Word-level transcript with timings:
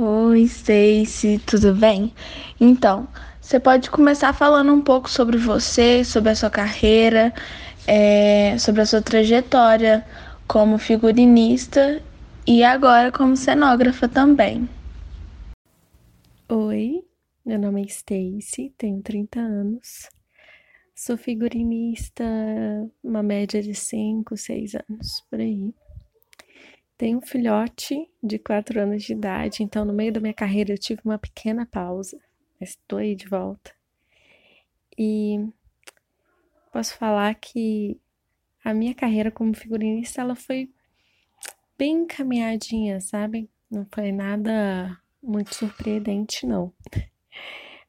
Oi, 0.00 0.42
Stacy, 0.44 1.40
tudo 1.44 1.74
bem? 1.74 2.14
Então, 2.60 3.08
você 3.40 3.58
pode 3.58 3.90
começar 3.90 4.32
falando 4.32 4.72
um 4.72 4.80
pouco 4.80 5.10
sobre 5.10 5.36
você, 5.36 6.04
sobre 6.04 6.30
a 6.30 6.36
sua 6.36 6.48
carreira, 6.48 7.34
é, 7.84 8.56
sobre 8.58 8.82
a 8.82 8.86
sua 8.86 9.02
trajetória 9.02 10.06
como 10.46 10.78
figurinista 10.78 12.00
e 12.46 12.62
agora 12.62 13.10
como 13.10 13.36
cenógrafa 13.36 14.08
também. 14.08 14.68
Oi, 16.48 17.02
meu 17.44 17.58
nome 17.58 17.82
é 17.82 17.86
Stacy, 17.86 18.72
tenho 18.78 19.02
30 19.02 19.40
anos. 19.40 20.08
Sou 20.94 21.16
figurinista, 21.16 22.22
uma 23.02 23.24
média 23.24 23.60
de 23.60 23.74
5, 23.74 24.36
6 24.36 24.76
anos, 24.76 25.24
por 25.28 25.40
aí. 25.40 25.74
Tenho 26.98 27.18
um 27.18 27.22
filhote 27.22 28.10
de 28.20 28.40
4 28.40 28.80
anos 28.80 29.04
de 29.04 29.12
idade, 29.12 29.62
então 29.62 29.84
no 29.84 29.92
meio 29.92 30.12
da 30.12 30.18
minha 30.20 30.34
carreira 30.34 30.72
eu 30.72 30.78
tive 30.78 31.00
uma 31.04 31.16
pequena 31.16 31.64
pausa, 31.64 32.20
mas 32.58 32.70
estou 32.70 32.98
aí 32.98 33.14
de 33.14 33.28
volta. 33.28 33.72
E 34.98 35.48
posso 36.72 36.96
falar 36.96 37.32
que 37.36 38.00
a 38.64 38.74
minha 38.74 38.96
carreira 38.96 39.30
como 39.30 39.54
figurinista 39.54 40.20
ela 40.20 40.34
foi 40.34 40.68
bem 41.78 42.02
encaminhadinha, 42.02 43.00
sabe? 43.00 43.48
Não 43.70 43.86
foi 43.94 44.10
nada 44.10 45.00
muito 45.22 45.54
surpreendente, 45.54 46.44
não. 46.46 46.74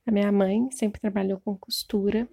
A 0.05 0.11
minha 0.11 0.31
mãe 0.31 0.69
sempre 0.71 1.01
trabalhou 1.01 1.39
com 1.39 1.57
costura, 1.57 2.29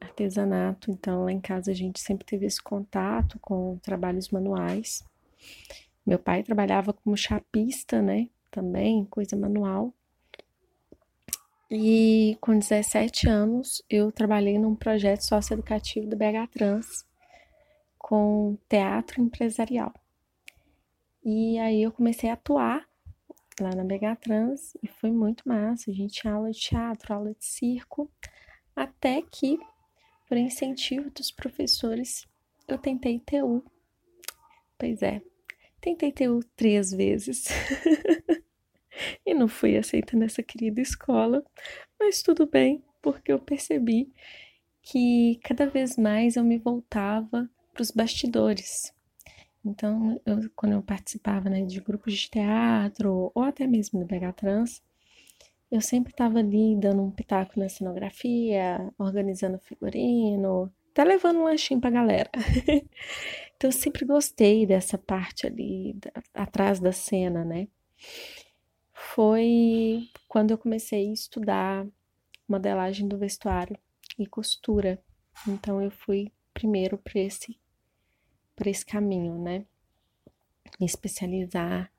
artesanato, 0.00 0.88
então 0.88 1.24
lá 1.24 1.32
em 1.32 1.40
casa 1.40 1.72
a 1.72 1.74
gente 1.74 2.00
sempre 2.00 2.24
teve 2.24 2.46
esse 2.46 2.62
contato 2.62 3.40
com 3.40 3.76
trabalhos 3.78 4.28
manuais. 4.28 5.04
Meu 6.04 6.18
pai 6.18 6.42
trabalhava 6.42 6.92
como 6.92 7.16
chapista, 7.16 8.02
né? 8.02 8.28
Também, 8.50 9.04
coisa 9.04 9.36
manual. 9.36 9.94
E 11.70 12.36
com 12.40 12.58
17 12.58 13.28
anos, 13.28 13.82
eu 13.88 14.12
trabalhei 14.12 14.58
num 14.58 14.74
projeto 14.74 15.22
socioeducativo 15.22 16.06
do 16.06 16.16
BH 16.16 16.50
Trans 16.52 17.06
com 17.98 18.58
teatro 18.68 19.22
empresarial. 19.22 19.94
E 21.24 21.58
aí 21.58 21.82
eu 21.82 21.92
comecei 21.92 22.28
a 22.28 22.34
atuar 22.34 22.86
lá 23.60 23.70
na 23.70 23.84
BH 23.84 24.20
Trans 24.20 24.76
e 24.82 24.88
foi 24.88 25.10
muito 25.10 25.48
massa. 25.48 25.90
A 25.90 25.94
gente 25.94 26.20
tinha 26.20 26.34
aula 26.34 26.50
de 26.50 26.58
teatro, 26.58 27.14
aula 27.14 27.30
de 27.32 27.44
circo, 27.44 28.10
até 28.74 29.22
que, 29.22 29.58
por 30.28 30.36
incentivo 30.36 31.10
dos 31.10 31.30
professores, 31.30 32.26
eu 32.68 32.76
tentei 32.76 33.18
TU. 33.20 33.64
Pois 34.76 35.00
é, 35.02 35.22
Tentei 35.82 36.12
ter 36.12 36.28
o 36.28 36.38
três 36.54 36.92
vezes 36.92 37.46
e 39.26 39.34
não 39.34 39.48
fui 39.48 39.76
aceita 39.76 40.16
nessa 40.16 40.40
querida 40.40 40.80
escola, 40.80 41.44
mas 41.98 42.22
tudo 42.22 42.46
bem, 42.46 42.84
porque 43.02 43.32
eu 43.32 43.38
percebi 43.40 44.12
que 44.80 45.40
cada 45.42 45.66
vez 45.66 45.96
mais 45.96 46.36
eu 46.36 46.44
me 46.44 46.56
voltava 46.56 47.50
para 47.72 47.82
os 47.82 47.90
bastidores. 47.90 48.94
Então, 49.64 50.20
eu, 50.24 50.48
quando 50.54 50.74
eu 50.74 50.82
participava 50.82 51.50
né, 51.50 51.62
de 51.62 51.80
grupos 51.80 52.14
de 52.14 52.30
teatro 52.30 53.32
ou 53.34 53.42
até 53.42 53.66
mesmo 53.66 53.98
do 53.98 54.06
BH 54.06 54.36
Trans, 54.36 54.82
eu 55.68 55.80
sempre 55.80 56.12
estava 56.12 56.38
ali 56.38 56.76
dando 56.76 57.02
um 57.02 57.10
pitaco 57.10 57.58
na 57.58 57.68
cenografia, 57.68 58.88
organizando 58.96 59.58
figurino, 59.58 60.72
tá 60.94 61.04
levando 61.04 61.38
um 61.40 61.44
lanchinho 61.44 61.80
pra 61.80 61.90
galera. 61.90 62.30
então 63.56 63.68
eu 63.68 63.72
sempre 63.72 64.04
gostei 64.04 64.66
dessa 64.66 64.98
parte 64.98 65.46
ali 65.46 65.94
da, 65.94 66.12
atrás 66.34 66.80
da 66.80 66.92
cena, 66.92 67.44
né? 67.44 67.68
Foi 68.92 70.08
quando 70.28 70.50
eu 70.50 70.58
comecei 70.58 71.08
a 71.08 71.12
estudar 71.12 71.86
modelagem 72.48 73.08
do 73.08 73.18
vestuário 73.18 73.76
e 74.18 74.26
costura. 74.26 75.02
Então 75.48 75.82
eu 75.82 75.90
fui 75.90 76.30
primeiro 76.52 76.98
para 76.98 77.20
esse 77.20 77.58
para 78.54 78.70
esse 78.70 78.84
caminho, 78.84 79.42
né? 79.42 79.64
Me 80.78 80.86
especializar 80.86 81.90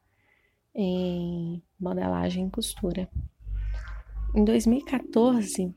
em 0.74 1.62
modelagem 1.80 2.48
e 2.48 2.52
costura. 2.52 3.10
Em 4.36 4.44
2014, 4.44 5.74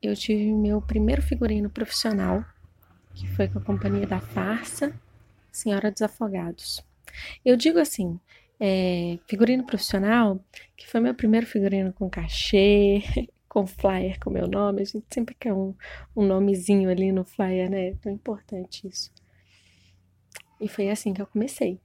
eu 0.00 0.14
tive 0.14 0.52
meu 0.52 0.80
primeiro 0.80 1.20
figurino 1.20 1.68
profissional 1.68 2.44
que 3.18 3.26
foi 3.26 3.48
com 3.48 3.58
a 3.58 3.62
companhia 3.62 4.06
da 4.06 4.20
farsa 4.20 4.94
Senhora 5.50 5.90
dos 5.90 6.02
Afogados. 6.02 6.84
Eu 7.44 7.56
digo 7.56 7.80
assim, 7.80 8.18
é, 8.60 9.18
figurino 9.26 9.64
profissional, 9.64 10.38
que 10.76 10.88
foi 10.88 11.00
meu 11.00 11.12
primeiro 11.14 11.44
figurino 11.44 11.92
com 11.92 12.08
cachê, 12.08 13.02
com 13.48 13.66
flyer 13.66 14.20
com 14.20 14.30
meu 14.30 14.46
nome. 14.46 14.82
A 14.82 14.84
gente 14.84 15.06
sempre 15.10 15.34
quer 15.34 15.52
um, 15.52 15.74
um 16.14 16.24
nomezinho 16.24 16.88
ali 16.88 17.10
no 17.10 17.24
flyer, 17.24 17.68
né? 17.68 17.88
É 17.88 17.94
tão 17.94 18.12
importante 18.12 18.86
isso. 18.86 19.10
E 20.60 20.68
foi 20.68 20.88
assim 20.88 21.12
que 21.12 21.20
eu 21.20 21.26
comecei. 21.26 21.80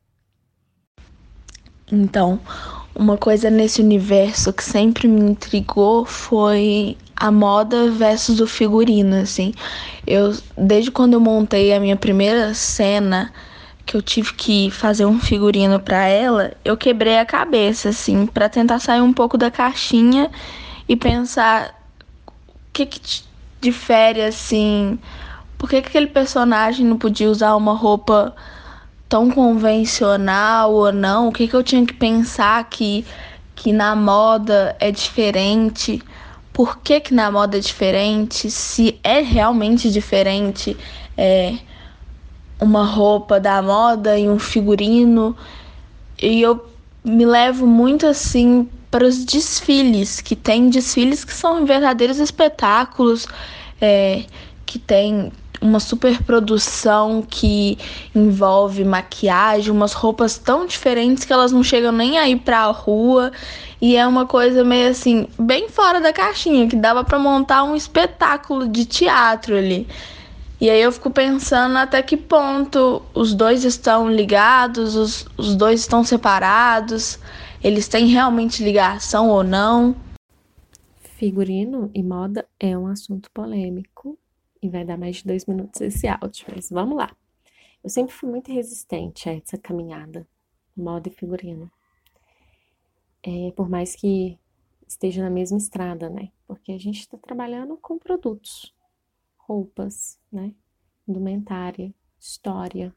Então, 1.91 2.39
uma 2.95 3.17
coisa 3.17 3.49
nesse 3.49 3.81
universo 3.81 4.53
que 4.53 4.63
sempre 4.63 5.07
me 5.07 5.31
intrigou 5.31 6.05
foi 6.05 6.95
a 7.15 7.31
moda 7.31 7.89
versus 7.91 8.39
o 8.39 8.47
figurino, 8.47 9.15
assim. 9.15 9.53
Eu, 10.05 10.35
desde 10.57 10.91
quando 10.91 11.13
eu 11.13 11.19
montei 11.19 11.73
a 11.73 11.79
minha 11.79 11.95
primeira 11.95 12.53
cena, 12.53 13.31
que 13.85 13.95
eu 13.95 14.01
tive 14.01 14.33
que 14.33 14.71
fazer 14.71 15.05
um 15.05 15.19
figurino 15.19 15.79
para 15.79 16.05
ela, 16.05 16.53
eu 16.63 16.77
quebrei 16.77 17.19
a 17.19 17.25
cabeça, 17.25 17.89
assim, 17.89 18.25
para 18.25 18.49
tentar 18.49 18.79
sair 18.79 19.01
um 19.01 19.13
pouco 19.13 19.37
da 19.37 19.51
caixinha 19.51 20.31
e 20.87 20.95
pensar 20.95 21.73
o 22.27 22.31
que 22.71 22.85
que 22.85 23.23
difere, 23.61 24.21
assim, 24.21 24.99
por 25.63 25.69
que, 25.69 25.81
que 25.81 25.87
aquele 25.87 26.07
personagem 26.07 26.85
não 26.85 26.97
podia 26.97 27.29
usar 27.29 27.55
uma 27.55 27.73
roupa 27.73 28.35
tão 29.07 29.31
convencional 29.31 30.73
ou 30.73 30.91
não? 30.91 31.29
O 31.29 31.31
que, 31.31 31.47
que 31.47 31.55
eu 31.55 31.63
tinha 31.63 31.85
que 31.85 31.93
pensar 31.93 32.61
que, 32.65 33.05
que 33.55 33.71
na 33.71 33.95
moda 33.95 34.75
é 34.77 34.91
diferente? 34.91 36.01
Por 36.53 36.77
que, 36.77 36.99
que 36.99 37.13
na 37.13 37.31
moda 37.31 37.57
é 37.57 37.59
diferente? 37.59 38.49
Se 38.49 38.99
é 39.03 39.19
realmente 39.21 39.91
diferente 39.91 40.77
é, 41.17 41.57
uma 42.61 42.85
roupa 42.85 43.39
da 43.39 43.61
moda 43.61 44.17
e 44.17 44.29
um 44.29 44.39
figurino. 44.39 45.35
E 46.21 46.41
eu 46.41 46.63
me 47.03 47.25
levo 47.25 47.65
muito 47.65 48.05
assim 48.05 48.69
para 48.89 49.05
os 49.05 49.25
desfiles, 49.25 50.21
que 50.21 50.35
tem 50.35 50.69
desfiles 50.69 51.25
que 51.25 51.33
são 51.33 51.65
verdadeiros 51.65 52.19
espetáculos, 52.19 53.27
é, 53.81 54.23
que 54.65 54.77
tem 54.77 55.31
uma 55.63 55.79
superprodução 55.79 57.23
que 57.27 57.77
envolve 58.13 58.83
maquiagem, 58.83 59.71
umas 59.71 59.93
roupas 59.93 60.37
tão 60.37 60.65
diferentes 60.65 61.23
que 61.23 61.31
elas 61.31 61.53
não 61.53 61.63
chegam 61.63 61.91
nem 61.91 62.19
aí 62.19 62.35
pra 62.35 62.65
rua. 62.65 63.31
E 63.81 63.95
é 63.95 64.05
uma 64.05 64.25
coisa 64.25 64.63
meio 64.63 64.89
assim, 64.89 65.27
bem 65.39 65.69
fora 65.69 66.01
da 66.01 66.11
caixinha, 66.11 66.67
que 66.67 66.75
dava 66.75 67.03
para 67.03 67.17
montar 67.17 67.63
um 67.63 67.75
espetáculo 67.75 68.67
de 68.67 68.85
teatro 68.85 69.55
ali. 69.55 69.87
E 70.59 70.69
aí 70.69 70.81
eu 70.81 70.91
fico 70.91 71.09
pensando 71.09 71.77
até 71.77 72.01
que 72.01 72.15
ponto 72.15 73.01
os 73.13 73.33
dois 73.33 73.63
estão 73.63 74.09
ligados, 74.09 74.95
os, 74.95 75.25
os 75.37 75.55
dois 75.55 75.81
estão 75.81 76.03
separados, 76.03 77.19
eles 77.63 77.87
têm 77.87 78.07
realmente 78.07 78.63
ligação 78.63 79.29
ou 79.29 79.43
não. 79.43 79.95
Figurino 81.17 81.89
e 81.93 82.03
moda 82.03 82.45
é 82.59 82.77
um 82.77 82.87
assunto 82.87 83.29
polêmico 83.31 84.17
e 84.65 84.69
vai 84.69 84.85
dar 84.85 84.97
mais 84.97 85.17
de 85.17 85.25
dois 85.25 85.45
minutos 85.45 85.81
esse 85.81 86.07
áudio, 86.07 86.45
mas 86.53 86.69
vamos 86.69 86.97
lá. 86.97 87.15
Eu 87.83 87.89
sempre 87.89 88.13
fui 88.13 88.29
muito 88.29 88.51
resistente 88.51 89.29
a 89.29 89.33
essa 89.33 89.57
caminhada, 89.57 90.27
moda 90.75 91.09
e 91.09 91.11
figurino. 91.11 91.69
É, 93.21 93.51
por 93.51 93.69
mais 93.69 93.95
que 93.95 94.39
esteja 94.87 95.21
na 95.21 95.29
mesma 95.29 95.57
estrada, 95.57 96.09
né? 96.09 96.31
Porque 96.47 96.71
a 96.71 96.77
gente 96.77 96.99
está 96.99 97.17
trabalhando 97.17 97.77
com 97.77 97.97
produtos, 97.97 98.73
roupas, 99.37 100.19
né? 100.31 100.53
Indumentária, 101.07 101.93
história. 102.19 102.95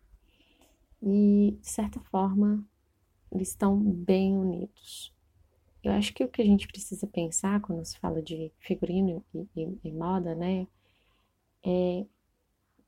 E, 1.02 1.56
de 1.60 1.68
certa 1.68 1.98
forma, 2.00 2.64
eles 3.32 3.48
estão 3.48 3.78
bem 3.78 4.36
unidos. 4.36 5.12
Eu 5.82 5.92
acho 5.92 6.12
que 6.12 6.24
o 6.24 6.28
que 6.28 6.42
a 6.42 6.44
gente 6.44 6.66
precisa 6.66 7.06
pensar 7.06 7.60
quando 7.60 7.84
se 7.84 7.98
fala 7.98 8.22
de 8.22 8.52
figurino 8.58 9.24
e, 9.34 9.48
e, 9.56 9.78
e 9.84 9.92
moda, 9.92 10.34
né? 10.34 10.66
É 11.66 12.06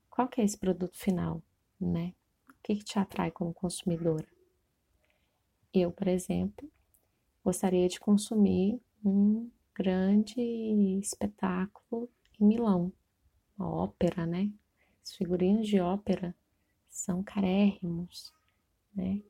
qual 0.09 0.27
que 0.27 0.41
é 0.41 0.45
esse 0.45 0.57
produto 0.57 0.97
final, 0.97 1.43
né? 1.79 2.13
O 2.49 2.53
que, 2.63 2.75
que 2.77 2.83
te 2.83 2.97
atrai 2.97 3.31
como 3.31 3.53
consumidora? 3.53 4.27
Eu, 5.73 5.91
por 5.91 6.07
exemplo, 6.07 6.71
gostaria 7.43 7.87
de 7.89 7.99
consumir 7.99 8.81
um 9.03 9.51
grande 9.75 10.41
espetáculo 10.99 12.09
em 12.39 12.45
Milão, 12.45 12.91
uma 13.57 13.69
ópera, 13.69 14.25
né? 14.25 14.51
Os 15.03 15.15
figurinos 15.15 15.67
de 15.67 15.79
ópera 15.79 16.35
são 16.89 17.21
carérrimos, 17.21 18.33
né? 18.93 19.21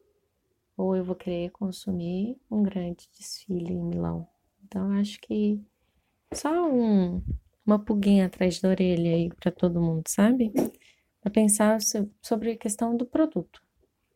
ou 0.80 0.96
eu 0.96 1.04
vou 1.04 1.16
querer 1.16 1.52
consumir 1.52 2.40
um 2.50 2.64
grande 2.64 3.10
desfile 3.18 3.74
em 3.74 3.84
Milão. 3.84 4.26
Então 4.64 4.90
acho 4.94 5.20
que 5.20 5.62
só 6.34 6.72
um, 6.72 7.22
uma 7.70 7.78
pulguinha 7.78 8.26
atrás 8.26 8.60
da 8.60 8.70
orelha 8.70 9.16
aí 9.16 9.30
para 9.30 9.52
todo 9.52 9.80
mundo, 9.80 10.04
sabe? 10.08 10.52
Para 11.22 11.32
pensar 11.32 11.78
sobre 12.22 12.52
a 12.52 12.58
questão 12.58 12.98
do 12.98 13.06
produto, 13.06 13.62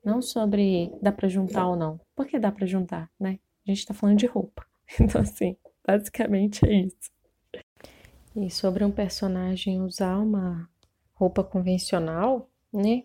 não 0.04 0.22
sobre 0.22 0.92
dá 1.02 1.12
para 1.12 1.28
juntar 1.28 1.68
ou 1.68 1.76
não. 1.76 2.00
Por 2.16 2.26
que 2.26 2.40
dá 2.40 2.52
para 2.52 2.66
juntar, 2.66 3.12
né? 3.20 3.40
A 3.68 3.72
gente 3.72 3.86
tá 3.86 3.94
falando 3.94 4.18
de 4.18 4.26
roupa. 4.26 4.66
Então 5.00 5.22
assim, 5.22 5.56
basicamente 5.86 6.68
é 6.68 6.82
isso. 6.82 7.12
E 8.36 8.50
sobre 8.50 8.84
um 8.84 8.92
personagem 8.92 9.82
usar 9.82 10.18
uma 10.18 10.70
roupa 11.14 11.44
convencional, 11.44 12.50
né? 12.72 13.04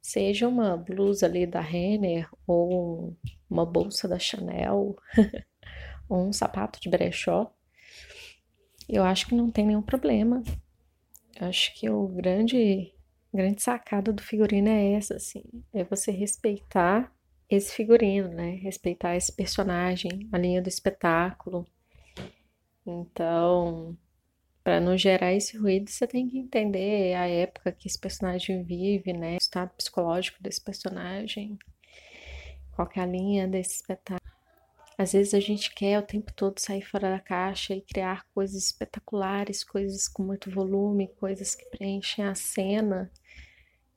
Seja 0.00 0.46
uma 0.48 0.76
blusa 0.76 1.26
ali 1.26 1.46
da 1.46 1.60
Renner 1.60 2.28
ou 2.46 3.16
uma 3.48 3.66
bolsa 3.66 4.06
da 4.06 4.18
Chanel 4.18 4.96
ou 6.08 6.28
um 6.28 6.32
sapato 6.32 6.80
de 6.80 6.88
brechó, 6.88 7.52
eu 8.88 9.04
acho 9.04 9.26
que 9.26 9.34
não 9.34 9.50
tem 9.50 9.66
nenhum 9.66 9.82
problema. 9.82 10.42
Eu 11.40 11.48
acho 11.48 11.74
que 11.74 11.88
o 11.88 12.08
grande 12.08 12.92
grande 13.32 13.62
sacada 13.62 14.12
do 14.12 14.22
figurino 14.22 14.68
é 14.68 14.92
essa, 14.92 15.16
assim, 15.16 15.42
é 15.72 15.82
você 15.84 16.10
respeitar 16.10 17.10
esse 17.48 17.74
figurino, 17.74 18.28
né? 18.28 18.56
Respeitar 18.56 19.16
esse 19.16 19.32
personagem, 19.32 20.28
a 20.30 20.38
linha 20.38 20.62
do 20.62 20.68
espetáculo. 20.68 21.66
Então, 22.86 23.96
para 24.62 24.80
não 24.80 24.96
gerar 24.96 25.32
esse 25.32 25.56
ruído, 25.56 25.90
você 25.90 26.06
tem 26.06 26.28
que 26.28 26.38
entender 26.38 27.14
a 27.14 27.26
época 27.26 27.72
que 27.72 27.88
esse 27.88 27.98
personagem 27.98 28.62
vive, 28.62 29.12
né? 29.12 29.34
O 29.34 29.38
estado 29.38 29.70
psicológico 29.76 30.42
desse 30.42 30.60
personagem, 30.60 31.58
qual 32.72 32.88
é 32.94 33.00
a 33.00 33.06
linha 33.06 33.46
desse 33.48 33.76
espetáculo. 33.76 34.31
Às 35.02 35.14
vezes 35.14 35.34
a 35.34 35.40
gente 35.40 35.74
quer 35.74 35.98
o 35.98 36.06
tempo 36.06 36.32
todo 36.32 36.60
sair 36.60 36.82
fora 36.82 37.10
da 37.10 37.18
caixa 37.18 37.74
e 37.74 37.80
criar 37.80 38.24
coisas 38.32 38.66
espetaculares, 38.66 39.64
coisas 39.64 40.06
com 40.06 40.22
muito 40.22 40.48
volume, 40.48 41.08
coisas 41.18 41.56
que 41.56 41.64
preenchem 41.66 42.24
a 42.24 42.36
cena. 42.36 43.10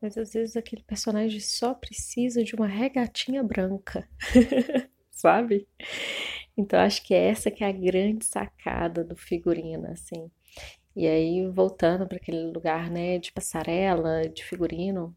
Mas 0.01 0.17
às 0.17 0.33
vezes 0.33 0.57
aquele 0.57 0.81
personagem 0.81 1.39
só 1.39 1.75
precisa 1.75 2.43
de 2.43 2.55
uma 2.55 2.65
regatinha 2.65 3.43
branca, 3.43 4.09
sabe? 5.11 5.67
Então 6.57 6.79
acho 6.79 7.03
que 7.03 7.13
essa 7.13 7.51
que 7.51 7.63
é 7.63 7.67
a 7.67 7.71
grande 7.71 8.25
sacada 8.25 9.03
do 9.03 9.15
figurino, 9.15 9.85
assim. 9.91 10.31
E 10.95 11.05
aí, 11.05 11.47
voltando 11.49 12.07
para 12.07 12.17
aquele 12.17 12.51
lugar, 12.51 12.89
né, 12.89 13.19
de 13.19 13.31
passarela, 13.31 14.27
de 14.27 14.43
figurino, 14.43 15.15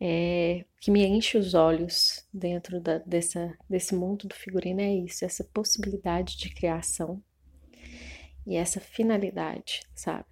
é, 0.00 0.64
que 0.80 0.90
me 0.90 1.04
enche 1.04 1.38
os 1.38 1.54
olhos 1.54 2.26
dentro 2.32 2.80
da, 2.80 2.98
dessa, 2.98 3.56
desse 3.68 3.94
mundo 3.94 4.28
do 4.28 4.34
figurino 4.34 4.80
é 4.80 4.92
isso, 4.92 5.24
essa 5.24 5.44
possibilidade 5.44 6.36
de 6.36 6.52
criação 6.52 7.22
e 8.46 8.56
essa 8.56 8.80
finalidade, 8.80 9.82
sabe? 9.94 10.26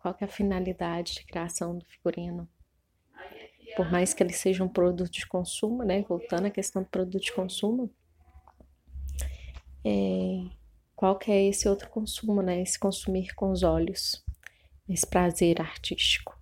Qual 0.00 0.16
é 0.20 0.24
a 0.24 0.28
finalidade 0.28 1.14
de 1.14 1.24
criação 1.24 1.78
do 1.78 1.84
figurino? 1.84 2.48
Por 3.76 3.90
mais 3.90 4.12
que 4.12 4.22
ele 4.22 4.32
seja 4.32 4.64
um 4.64 4.68
produto 4.68 5.12
de 5.12 5.26
consumo, 5.26 5.84
né? 5.84 6.02
Voltando 6.02 6.46
à 6.46 6.50
questão 6.50 6.82
do 6.82 6.88
produto 6.88 7.22
de 7.22 7.32
consumo, 7.32 7.88
é, 9.84 10.44
qual 10.96 11.16
que 11.16 11.30
é 11.30 11.48
esse 11.48 11.68
outro 11.68 11.88
consumo, 11.88 12.42
né? 12.42 12.60
Esse 12.60 12.78
consumir 12.78 13.32
com 13.34 13.50
os 13.50 13.62
olhos, 13.62 14.24
esse 14.88 15.06
prazer 15.06 15.60
artístico. 15.60 16.41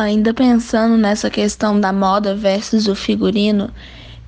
Ainda 0.00 0.32
pensando 0.32 0.96
nessa 0.96 1.28
questão 1.28 1.78
da 1.78 1.92
moda 1.92 2.34
versus 2.34 2.88
o 2.88 2.94
figurino, 2.94 3.70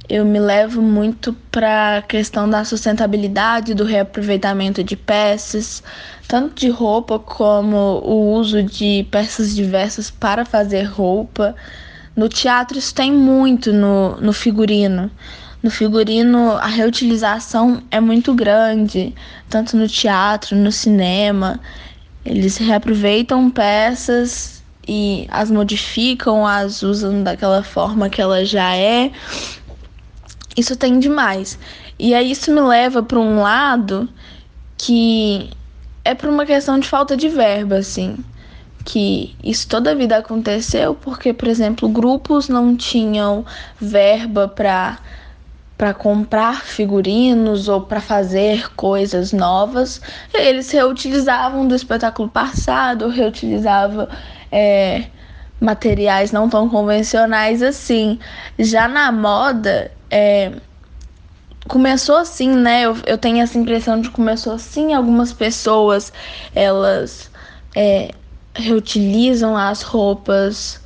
eu 0.06 0.22
me 0.22 0.38
levo 0.38 0.82
muito 0.82 1.32
para 1.50 1.96
a 1.96 2.02
questão 2.02 2.46
da 2.46 2.62
sustentabilidade, 2.62 3.72
do 3.72 3.82
reaproveitamento 3.82 4.84
de 4.84 4.96
peças, 4.96 5.82
tanto 6.28 6.56
de 6.56 6.68
roupa 6.68 7.18
como 7.18 8.02
o 8.04 8.34
uso 8.34 8.62
de 8.62 9.06
peças 9.10 9.56
diversas 9.56 10.10
para 10.10 10.44
fazer 10.44 10.82
roupa. 10.82 11.56
No 12.14 12.28
teatro 12.28 12.78
isso 12.78 12.94
tem 12.94 13.10
muito 13.10 13.72
no, 13.72 14.20
no 14.20 14.34
figurino. 14.34 15.10
No 15.62 15.70
figurino, 15.70 16.50
a 16.50 16.66
reutilização 16.66 17.82
é 17.90 17.98
muito 17.98 18.34
grande, 18.34 19.14
tanto 19.48 19.78
no 19.78 19.88
teatro, 19.88 20.54
no 20.54 20.70
cinema. 20.70 21.58
Eles 22.26 22.58
reaproveitam 22.58 23.48
peças 23.48 24.61
e 24.86 25.26
as 25.30 25.50
modificam, 25.50 26.46
as 26.46 26.82
usam 26.82 27.22
daquela 27.22 27.62
forma 27.62 28.08
que 28.08 28.20
ela 28.20 28.44
já 28.44 28.76
é. 28.76 29.10
Isso 30.56 30.76
tem 30.76 30.98
demais. 30.98 31.58
E 31.98 32.14
aí 32.14 32.30
isso 32.30 32.52
me 32.52 32.60
leva 32.60 33.02
para 33.02 33.18
um 33.18 33.40
lado 33.40 34.08
que 34.76 35.50
é 36.04 36.14
por 36.14 36.28
uma 36.28 36.44
questão 36.44 36.78
de 36.78 36.88
falta 36.88 37.16
de 37.16 37.28
verba, 37.28 37.76
assim. 37.76 38.16
Que 38.84 39.36
isso 39.42 39.68
toda 39.68 39.92
a 39.92 39.94
vida 39.94 40.16
aconteceu 40.16 40.94
porque, 40.94 41.32
por 41.32 41.46
exemplo, 41.46 41.88
grupos 41.88 42.48
não 42.48 42.76
tinham 42.76 43.44
verba 43.80 44.48
para 44.48 44.98
para 45.82 45.92
comprar 45.92 46.62
figurinos 46.62 47.66
ou 47.66 47.80
para 47.80 48.00
fazer 48.00 48.72
coisas 48.76 49.32
novas, 49.32 50.00
eles 50.32 50.70
reutilizavam 50.70 51.66
do 51.66 51.74
espetáculo 51.74 52.28
passado, 52.28 53.08
reutilizavam 53.08 54.06
é, 54.52 55.06
materiais 55.58 56.30
não 56.30 56.48
tão 56.48 56.68
convencionais 56.68 57.62
assim. 57.62 58.18
Já 58.58 58.86
na 58.86 59.10
moda, 59.10 59.90
é, 60.10 60.52
começou 61.66 62.16
assim, 62.16 62.50
né? 62.50 62.82
Eu, 62.82 62.96
eu 63.06 63.16
tenho 63.16 63.42
essa 63.42 63.58
impressão 63.58 64.00
de 64.00 64.08
que 64.08 64.14
começou 64.14 64.52
assim. 64.52 64.92
Algumas 64.92 65.32
pessoas 65.32 66.12
elas 66.54 67.30
é, 67.74 68.10
reutilizam 68.54 69.56
as 69.56 69.82
roupas 69.82 70.80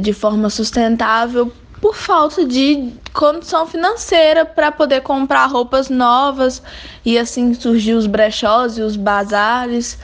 de 0.00 0.12
forma 0.12 0.50
sustentável 0.50 1.52
por 1.80 1.94
falta 1.94 2.46
de 2.46 2.92
condição 3.12 3.66
financeira 3.66 4.44
para 4.46 4.72
poder 4.72 5.02
comprar 5.02 5.44
roupas 5.46 5.90
novas 5.90 6.62
e 7.04 7.18
assim 7.18 7.52
surgiu 7.52 7.98
os 7.98 8.06
brechós 8.06 8.78
e 8.78 8.80
os 8.80 8.96
bazares. 8.96 9.98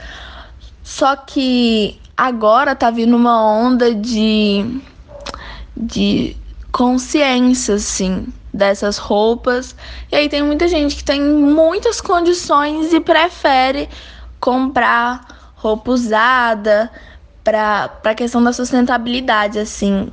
Só 0.83 1.15
que 1.15 1.99
agora 2.21 2.75
tá 2.75 2.91
vindo 2.91 3.15
uma 3.15 3.43
onda 3.43 3.95
de 3.95 4.79
de 5.75 6.37
consciência 6.71 7.73
assim 7.75 8.27
dessas 8.53 8.99
roupas. 8.99 9.75
E 10.11 10.15
aí 10.15 10.29
tem 10.29 10.43
muita 10.43 10.67
gente 10.67 10.95
que 10.95 11.03
tem 11.03 11.19
muitas 11.19 11.99
condições 11.99 12.93
e 12.93 12.99
prefere 12.99 13.89
comprar 14.39 15.53
roupa 15.55 15.89
usada 15.91 16.91
para 17.43 17.89
a 18.03 18.13
questão 18.13 18.43
da 18.43 18.53
sustentabilidade 18.53 19.57
assim. 19.57 20.11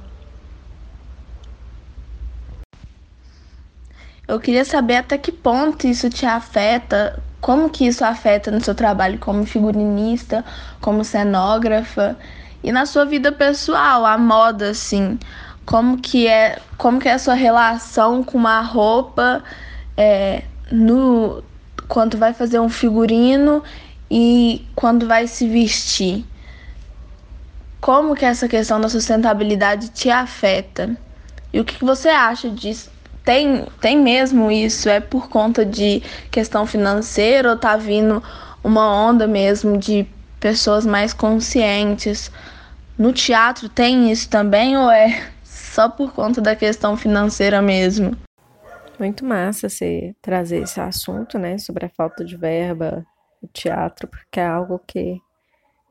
Eu 4.26 4.40
queria 4.40 4.64
saber 4.64 4.96
até 4.96 5.18
que 5.18 5.30
ponto 5.32 5.86
isso 5.86 6.08
te 6.08 6.24
afeta, 6.24 7.22
como 7.40 7.70
que 7.70 7.86
isso 7.86 8.04
afeta 8.04 8.50
no 8.50 8.60
seu 8.62 8.74
trabalho 8.74 9.18
como 9.18 9.46
figurinista, 9.46 10.44
como 10.80 11.04
cenógrafa 11.04 12.16
e 12.62 12.72
na 12.72 12.86
sua 12.86 13.04
vida 13.04 13.30
pessoal, 13.30 14.04
a 14.04 14.18
moda 14.18 14.70
assim, 14.70 15.18
como 15.64 15.98
que 15.98 16.26
é, 16.26 16.58
como 16.76 16.98
que 16.98 17.08
é 17.08 17.12
a 17.12 17.18
sua 17.18 17.34
relação 17.34 18.24
com 18.24 18.36
uma 18.36 18.60
roupa 18.60 19.42
é, 19.96 20.42
no 20.70 21.42
quando 21.86 22.18
vai 22.18 22.34
fazer 22.34 22.60
um 22.60 22.68
figurino 22.68 23.62
e 24.10 24.66
quando 24.74 25.06
vai 25.06 25.26
se 25.26 25.48
vestir. 25.48 26.24
Como 27.80 28.14
que 28.14 28.24
essa 28.24 28.48
questão 28.48 28.80
da 28.80 28.88
sustentabilidade 28.88 29.90
te 29.90 30.10
afeta? 30.10 30.96
E 31.52 31.60
o 31.60 31.64
que 31.64 31.82
você 31.84 32.08
acha 32.08 32.50
disso? 32.50 32.90
Tem, 33.28 33.66
tem 33.78 34.00
mesmo 34.00 34.50
isso? 34.50 34.88
É 34.88 35.00
por 35.00 35.28
conta 35.28 35.62
de 35.62 36.00
questão 36.30 36.64
financeira 36.64 37.50
ou 37.50 37.58
tá 37.58 37.76
vindo 37.76 38.22
uma 38.64 38.90
onda 38.90 39.26
mesmo 39.26 39.76
de 39.76 40.06
pessoas 40.40 40.86
mais 40.86 41.12
conscientes? 41.12 42.32
No 42.96 43.12
teatro 43.12 43.68
tem 43.68 44.10
isso 44.10 44.30
também 44.30 44.78
ou 44.78 44.90
é 44.90 45.30
só 45.44 45.90
por 45.90 46.14
conta 46.14 46.40
da 46.40 46.56
questão 46.56 46.96
financeira 46.96 47.60
mesmo? 47.60 48.16
Muito 48.98 49.26
massa 49.26 49.68
você 49.68 50.16
trazer 50.22 50.62
esse 50.62 50.80
assunto, 50.80 51.38
né, 51.38 51.58
sobre 51.58 51.84
a 51.84 51.90
falta 51.90 52.24
de 52.24 52.34
verba 52.34 53.04
no 53.42 53.48
teatro, 53.52 54.08
porque 54.08 54.40
é 54.40 54.46
algo 54.46 54.80
que 54.86 55.20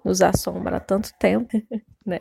nos 0.03 0.24
assombra 0.24 0.77
há 0.77 0.79
tanto 0.79 1.13
tempo, 1.20 1.56
né? 2.03 2.20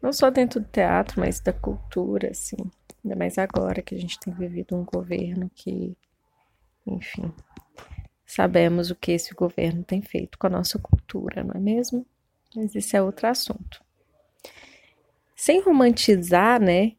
Não 0.00 0.10
só 0.10 0.30
dentro 0.30 0.58
do 0.58 0.66
teatro, 0.66 1.20
mas 1.20 1.38
da 1.38 1.52
cultura, 1.52 2.30
assim. 2.30 2.56
Ainda 3.04 3.16
mais 3.16 3.36
agora 3.36 3.82
que 3.82 3.94
a 3.94 3.98
gente 3.98 4.18
tem 4.18 4.32
vivido 4.32 4.74
um 4.74 4.84
governo 4.84 5.50
que, 5.54 5.94
enfim, 6.86 7.30
sabemos 8.24 8.90
o 8.90 8.96
que 8.96 9.12
esse 9.12 9.34
governo 9.34 9.84
tem 9.84 10.00
feito 10.00 10.38
com 10.38 10.46
a 10.46 10.50
nossa 10.50 10.78
cultura, 10.78 11.44
não 11.44 11.54
é 11.54 11.60
mesmo? 11.60 12.06
Mas 12.56 12.74
isso 12.74 12.96
é 12.96 13.02
outro 13.02 13.26
assunto. 13.28 13.84
Sem 15.36 15.60
romantizar, 15.60 16.60
né, 16.60 16.92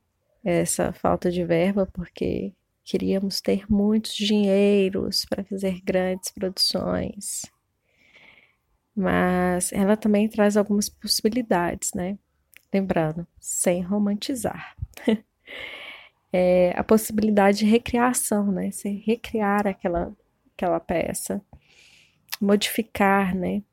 essa 0.43 0.93
falta 0.93 1.31
de 1.31 1.43
verba, 1.43 1.87
porque 1.87 2.53
queríamos 2.83 3.41
ter 3.41 3.65
muitos 3.67 4.13
dinheiros 4.13 5.25
para 5.25 5.43
fazer 5.43 5.81
grandes 5.81 6.29
produções. 6.29 7.41
Mas 8.95 9.73
ela 9.73 9.97
também 9.97 10.29
traz 10.29 10.55
algumas 10.55 10.87
possibilidades, 10.87 11.91
né? 11.93 12.17
Lembrando, 12.71 13.27
sem 13.39 13.81
romantizar. 13.81 14.75
é 16.35 16.77
a 16.77 16.83
possibilidade 16.83 17.59
de 17.59 17.65
recriação, 17.65 18.51
né? 18.51 18.69
Você 18.69 18.89
recriar 18.89 19.65
aquela, 19.65 20.13
aquela 20.53 20.79
peça, 20.81 21.41
modificar, 22.41 23.33
né? 23.33 23.63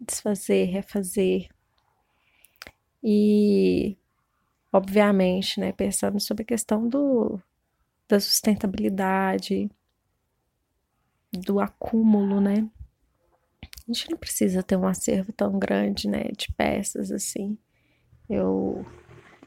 Desfazer, 0.00 0.66
refazer. 0.66 1.48
E 3.02 3.96
obviamente, 4.72 5.58
né, 5.58 5.72
pensando 5.72 6.20
sobre 6.20 6.44
a 6.44 6.46
questão 6.46 6.88
do, 6.88 7.40
da 8.08 8.20
sustentabilidade, 8.20 9.68
do 11.32 11.58
acúmulo, 11.58 12.40
né? 12.40 12.70
A 13.88 13.92
gente 13.92 14.10
não 14.10 14.16
precisa 14.16 14.62
ter 14.62 14.76
um 14.76 14.86
acervo 14.86 15.32
tão 15.32 15.58
grande, 15.58 16.08
né, 16.08 16.24
de 16.36 16.52
peças 16.52 17.10
assim. 17.10 17.58
Eu, 18.30 18.86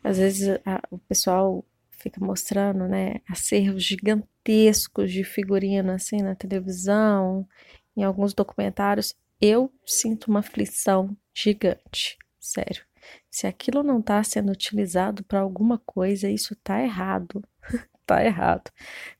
às 0.03 0.17
vezes, 0.17 0.59
a, 0.65 0.81
o 0.91 0.97
pessoal 0.97 1.63
fica 1.97 2.23
mostrando, 2.23 2.87
né, 2.87 3.21
acervos 3.29 3.83
gigantescos 3.83 5.11
de 5.11 5.23
figurino 5.23 5.91
assim 5.91 6.17
na 6.17 6.35
televisão, 6.35 7.47
em 7.95 8.03
alguns 8.03 8.33
documentários. 8.33 9.15
Eu 9.41 9.71
sinto 9.85 10.27
uma 10.27 10.39
aflição 10.39 11.15
gigante, 11.33 12.17
sério. 12.39 12.83
Se 13.29 13.45
aquilo 13.47 13.83
não 13.83 13.99
está 13.99 14.23
sendo 14.23 14.51
utilizado 14.51 15.23
para 15.23 15.39
alguma 15.39 15.77
coisa, 15.85 16.29
isso 16.29 16.53
está 16.53 16.81
errado. 16.81 17.43
tá 18.05 18.23
errado. 18.23 18.71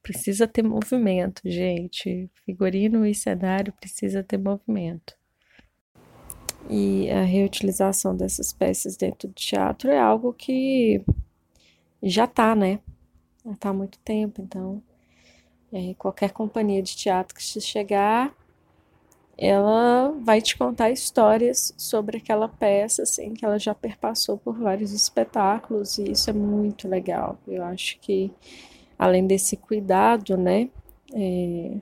Precisa 0.02 0.48
ter 0.48 0.64
movimento, 0.64 1.42
gente. 1.46 2.30
Figurino 2.46 3.06
e 3.06 3.14
cenário 3.14 3.74
precisa 3.74 4.24
ter 4.24 4.38
movimento. 4.38 5.16
E 6.70 7.10
a 7.12 7.22
reutilização 7.22 8.16
dessas 8.16 8.52
peças 8.52 8.98
dentro 8.98 9.28
do 9.28 9.34
teatro 9.34 9.90
é 9.92 10.00
algo 10.00 10.34
que 10.34 11.04
já 12.10 12.28
tá, 12.28 12.56
né? 12.56 12.80
Já 13.46 13.56
tá 13.56 13.70
há 13.70 13.74
muito 13.74 14.00
tempo, 14.00 14.42
então 14.42 14.82
é, 15.72 15.94
qualquer 15.96 16.32
companhia 16.32 16.82
de 16.82 16.96
teatro 16.96 17.36
que 17.36 17.44
chegar 17.44 18.34
ela 19.38 20.12
vai 20.22 20.42
te 20.42 20.58
contar 20.58 20.92
histórias 20.92 21.74
sobre 21.78 22.18
aquela 22.18 22.48
peça, 22.48 23.04
assim, 23.04 23.34
que 23.34 23.44
ela 23.44 23.60
já 23.60 23.76
perpassou 23.76 24.38
por 24.38 24.58
vários 24.58 24.92
espetáculos, 24.92 25.98
e 25.98 26.12
isso 26.12 26.30
é 26.30 26.34
muito 26.34 26.88
legal. 26.88 27.38
Eu 27.48 27.64
acho 27.64 28.00
que, 28.00 28.32
além 28.98 29.28
desse 29.28 29.58
cuidado, 29.58 30.38
né, 30.38 30.70
é, 31.14 31.78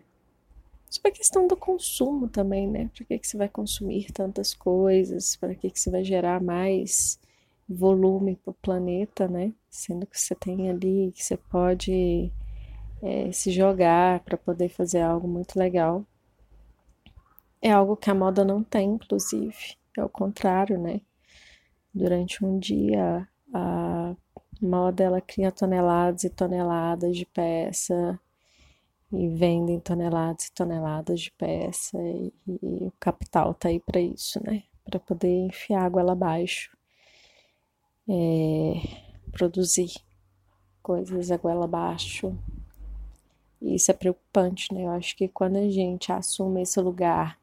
sobre 0.89 1.10
a 1.10 1.12
questão 1.12 1.48
do 1.48 1.56
consumo 1.56 2.27
também, 2.27 2.68
né, 2.68 2.89
para 2.96 3.06
que, 3.06 3.20
que 3.20 3.27
você 3.27 3.38
vai 3.38 3.50
consumir 3.50 4.12
tantas 4.12 4.53
coisas, 4.53 5.36
para 5.36 5.53
que, 5.53 5.70
que 5.70 5.80
você 5.80 5.92
vai 5.92 6.03
gerar 6.03 6.42
mais 6.42 7.20
volume 7.67 8.36
para 8.36 8.51
o 8.51 8.55
planeta, 8.55 9.27
né, 9.27 9.53
sendo 9.70 10.05
que 10.05 10.20
você 10.20 10.36
tem 10.36 10.70
ali, 10.70 11.12
que 11.13 11.24
você 11.24 11.38
pode 11.38 12.32
é, 13.01 13.32
se 13.32 13.51
jogar 13.51 14.22
para 14.22 14.38
poder 14.38 14.70
fazer 14.70 15.01
algo 15.01 15.27
muito 15.27 15.58
legal. 15.58 16.05
É 17.62 17.72
algo 17.72 17.98
que 17.98 18.10
a 18.10 18.15
moda 18.15 18.43
não 18.43 18.63
tem, 18.63 18.89
inclusive. 18.91 19.77
É 19.98 20.03
o 20.03 20.10
contrário, 20.10 20.77
né? 20.77 21.01
Durante 21.93 22.43
um 22.43 22.58
dia, 22.58 23.27
a 23.53 24.15
moda 24.62 25.03
ela 25.03 25.22
cria 25.22 25.51
toneladas 25.51 26.24
e 26.24 26.29
toneladas 26.29 27.15
de 27.15 27.25
peça 27.25 28.20
e 29.12 29.27
vendem 29.29 29.79
toneladas 29.79 30.48
e 30.48 30.53
toneladas 30.53 31.22
de 31.22 31.32
peça 31.32 31.98
e, 32.01 32.34
e 32.48 32.88
o 32.88 32.93
capital 33.00 33.53
tá 33.53 33.70
aí 33.70 33.79
para 33.79 34.01
isso, 34.01 34.43
né? 34.43 34.63
Para 34.84 35.00
poder 35.00 35.46
enfiar 35.46 35.84
água 35.84 36.01
lá 36.01 36.13
abaixo, 36.13 36.75
é, 38.07 38.81
produzir 39.31 39.93
coisas 40.81 41.31
a 41.31 41.38
goela 41.38 41.65
abaixo. 41.65 42.38
E 43.62 43.75
isso 43.75 43.89
é 43.91 43.93
preocupante, 43.93 44.74
né? 44.74 44.83
Eu 44.83 44.91
acho 44.91 45.15
que 45.15 45.27
quando 45.27 45.55
a 45.57 45.69
gente 45.69 46.12
assume 46.12 46.62
esse 46.62 46.79
lugar 46.81 47.39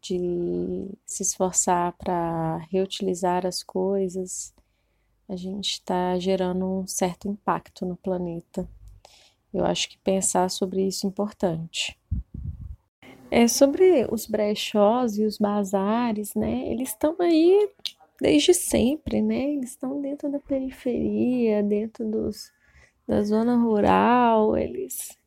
de 0.00 0.90
se 1.06 1.22
esforçar 1.22 1.92
para 1.92 2.58
reutilizar 2.70 3.46
as 3.46 3.62
coisas, 3.62 4.54
a 5.28 5.36
gente 5.36 5.72
está 5.72 6.18
gerando 6.18 6.64
um 6.66 6.86
certo 6.86 7.28
impacto 7.28 7.86
no 7.86 7.96
planeta. 7.96 8.68
Eu 9.52 9.64
acho 9.64 9.88
que 9.88 9.98
pensar 9.98 10.50
sobre 10.50 10.86
isso 10.86 11.06
é 11.06 11.08
importante. 11.08 11.98
É 13.30 13.48
sobre 13.48 14.06
os 14.10 14.26
brechós 14.26 15.16
e 15.16 15.24
os 15.24 15.38
bazares, 15.38 16.34
né? 16.34 16.68
Eles 16.68 16.90
estão 16.90 17.16
aí 17.20 17.70
desde 18.20 18.54
sempre, 18.54 19.20
né? 19.20 19.54
Estão 19.54 20.00
dentro 20.00 20.30
da 20.30 20.38
periferia, 20.38 21.62
dentro 21.62 22.04
dos, 22.08 22.52
da 23.06 23.22
zona 23.22 23.56
rural, 23.56 24.56
eles 24.56 25.18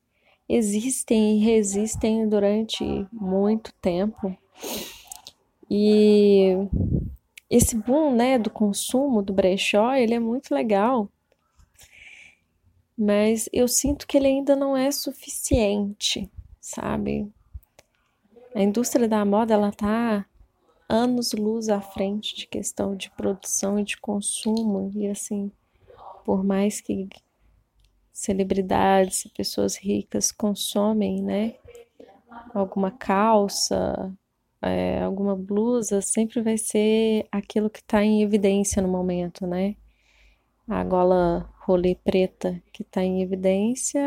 existem 0.49 1.37
e 1.37 1.43
resistem 1.43 2.27
durante 2.27 2.83
muito 3.11 3.73
tempo. 3.81 4.35
E 5.69 6.53
esse 7.49 7.75
boom, 7.75 8.15
né, 8.15 8.37
do 8.37 8.49
consumo 8.49 9.21
do 9.21 9.33
brechó, 9.33 9.93
ele 9.93 10.13
é 10.13 10.19
muito 10.19 10.53
legal. 10.53 11.09
Mas 12.97 13.47
eu 13.53 13.67
sinto 13.67 14.07
que 14.07 14.17
ele 14.17 14.27
ainda 14.27 14.55
não 14.55 14.75
é 14.75 14.89
suficiente, 14.91 16.31
sabe? 16.59 17.29
A 18.55 18.63
indústria 18.63 19.07
da 19.07 19.23
moda, 19.23 19.53
ela 19.53 19.71
tá 19.71 20.25
anos 20.89 21.33
luz 21.33 21.69
à 21.69 21.81
frente 21.81 22.35
de 22.35 22.47
questão 22.47 22.95
de 22.95 23.09
produção 23.11 23.79
e 23.79 23.83
de 23.83 23.97
consumo 23.97 24.91
e 24.95 25.07
assim, 25.07 25.51
por 26.25 26.43
mais 26.43 26.81
que 26.81 27.09
celebridades, 28.11 29.25
pessoas 29.35 29.75
ricas 29.75 30.31
consomem, 30.31 31.21
né, 31.21 31.55
alguma 32.53 32.91
calça, 32.91 34.11
é, 34.61 35.01
alguma 35.03 35.35
blusa, 35.35 36.01
sempre 36.01 36.41
vai 36.41 36.57
ser 36.57 37.27
aquilo 37.31 37.69
que 37.69 37.79
está 37.79 38.03
em 38.03 38.23
evidência 38.23 38.81
no 38.81 38.87
momento, 38.87 39.45
né? 39.45 39.75
A 40.67 40.83
gola 40.83 41.49
rolê 41.61 41.95
preta 41.95 42.61
que 42.73 42.83
está 42.83 43.03
em 43.03 43.21
evidência, 43.21 44.01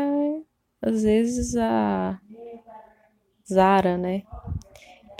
às 0.81 1.03
vezes 1.03 1.55
a 1.55 2.19
Zara, 3.47 3.97
né? 3.97 4.23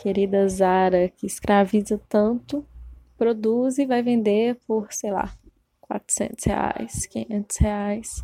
Querida 0.02 0.50
Zara, 0.50 1.10
que 1.10 1.28
escraviza 1.28 2.02
tanto, 2.10 2.66
produz 3.16 3.78
e 3.78 3.86
vai 3.86 4.02
vender 4.02 4.58
por, 4.66 4.92
sei 4.92 5.12
lá, 5.12 5.32
400 5.80 6.44
reais, 6.44 7.06
500 7.06 7.58
reais. 7.58 8.24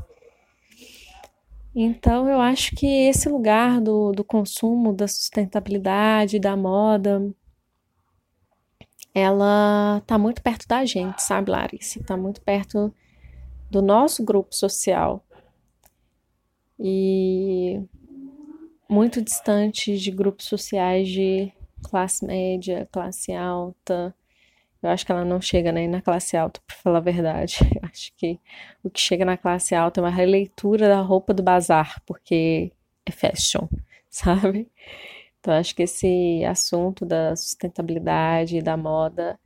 Então, 1.76 2.28
eu 2.28 2.42
acho 2.42 2.76
que 2.76 2.88
esse 2.88 3.30
lugar 3.30 3.80
do, 3.80 4.12
do 4.12 4.24
consumo, 4.24 4.92
da 4.92 5.08
sustentabilidade, 5.08 6.40
da 6.40 6.58
moda, 6.58 7.32
ela 9.14 10.02
tá 10.08 10.18
muito 10.18 10.42
perto 10.42 10.68
da 10.68 10.84
gente, 10.84 11.22
sabe, 11.22 11.52
Larissa? 11.52 12.04
Tá 12.04 12.18
muito 12.18 12.42
perto 12.42 12.92
do 13.70 13.84
nosso 13.84 14.26
grupo 14.26 14.56
social. 14.56 15.24
E 16.80 17.80
muito 18.90 19.22
distante 19.22 19.96
de 19.96 20.10
grupos 20.10 20.48
sociais 20.48 21.08
de 21.08 21.54
classe 21.84 22.26
média, 22.26 22.88
classe 22.92 23.34
alta, 23.34 24.14
eu 24.82 24.90
acho 24.90 25.06
que 25.06 25.12
ela 25.12 25.26
não 25.26 25.42
chega 25.42 25.72
nem 25.72 25.88
na 25.88 26.02
classe 26.02 26.38
alta, 26.38 26.62
para 26.66 26.76
falar 26.78 26.98
a 27.00 27.02
verdade. 27.02 27.58
Eu 27.76 27.90
acho 27.92 28.14
que 28.16 28.40
o 28.84 28.90
que 28.90 29.00
chega 29.00 29.26
na 29.26 29.38
classe 29.38 29.74
alta 29.74 30.00
é 30.00 30.04
uma 30.04 30.10
releitura 30.10 30.88
da 30.88 31.02
roupa 31.02 31.34
do 31.34 31.44
bazar, 31.44 32.02
porque 32.06 32.72
é 33.06 33.12
fashion, 33.12 33.68
sabe? 34.10 34.70
Então, 35.40 35.54
acho 35.54 35.76
que 35.76 35.84
esse 35.84 36.44
assunto 36.46 37.06
da 37.06 37.36
sustentabilidade, 37.36 38.62
da 38.62 38.78
moda, 38.78 39.40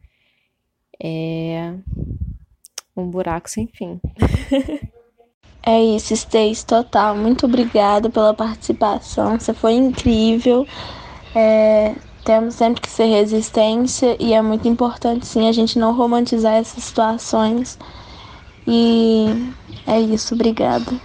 é 1.01 1.73
um 2.95 3.09
buraco 3.09 3.50
sem 3.50 3.67
fim. 3.67 4.00
É 5.63 5.79
isso, 5.79 6.11
Stace, 6.15 6.65
total. 6.65 7.15
Muito 7.15 7.45
obrigada 7.45 8.09
pela 8.09 8.33
participação. 8.33 9.39
Você 9.39 9.53
foi 9.53 9.73
incrível. 9.73 10.65
É, 11.35 11.93
temos 12.23 12.55
sempre 12.55 12.81
que 12.81 12.89
ser 12.89 13.05
resistência 13.05 14.15
e 14.19 14.33
é 14.33 14.41
muito 14.41 14.67
importante 14.67 15.25
sim 15.27 15.47
a 15.47 15.51
gente 15.51 15.77
não 15.79 15.95
romantizar 15.95 16.53
essas 16.55 16.83
situações. 16.83 17.77
E 18.67 19.27
é 19.85 19.99
isso, 20.01 20.33
obrigada. 20.35 21.01